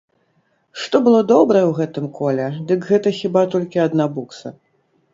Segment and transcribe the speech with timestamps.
[0.83, 4.47] Што было добрае ў гэтым коле, дык гэта хіба толькі адна букса.